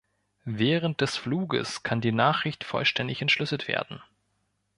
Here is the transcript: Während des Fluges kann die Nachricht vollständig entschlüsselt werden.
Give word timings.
Während 0.49 0.99
des 1.01 1.15
Fluges 1.15 1.83
kann 1.83 2.01
die 2.01 2.11
Nachricht 2.11 2.63
vollständig 2.63 3.21
entschlüsselt 3.21 3.67
werden. 3.67 4.01